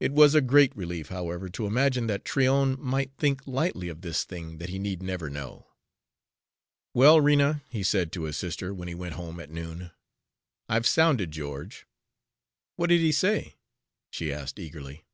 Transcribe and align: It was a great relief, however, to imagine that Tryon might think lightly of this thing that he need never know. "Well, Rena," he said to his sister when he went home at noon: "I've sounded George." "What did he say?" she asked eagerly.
It 0.00 0.10
was 0.10 0.34
a 0.34 0.40
great 0.40 0.74
relief, 0.76 1.08
however, 1.10 1.48
to 1.50 1.66
imagine 1.68 2.08
that 2.08 2.24
Tryon 2.24 2.80
might 2.80 3.12
think 3.16 3.46
lightly 3.46 3.88
of 3.88 4.00
this 4.00 4.24
thing 4.24 4.58
that 4.58 4.70
he 4.70 4.76
need 4.80 5.04
never 5.04 5.30
know. 5.30 5.68
"Well, 6.94 7.20
Rena," 7.20 7.62
he 7.70 7.84
said 7.84 8.10
to 8.14 8.24
his 8.24 8.36
sister 8.36 8.74
when 8.74 8.88
he 8.88 8.94
went 8.96 9.14
home 9.14 9.38
at 9.38 9.50
noon: 9.52 9.92
"I've 10.68 10.84
sounded 10.84 11.30
George." 11.30 11.86
"What 12.74 12.88
did 12.88 12.98
he 13.02 13.12
say?" 13.12 13.54
she 14.10 14.32
asked 14.32 14.58
eagerly. 14.58 15.04